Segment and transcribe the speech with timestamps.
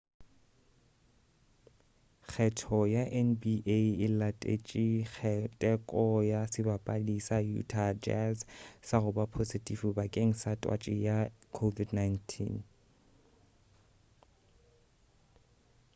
[2.29, 3.55] kgetho ya nba
[4.07, 4.87] e latetše
[5.61, 8.37] teko ya sebapadi sa utah jazz
[8.87, 11.17] sa goba posetifi bakeng sa twatši ya
[11.57, 12.09] covid-19